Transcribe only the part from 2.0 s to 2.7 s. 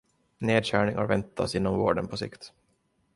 på sikt.